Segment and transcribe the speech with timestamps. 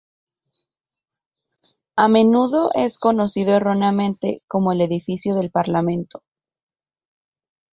[1.95, 6.23] A menudo es conocido erróneamente como el edificio del Parlamento.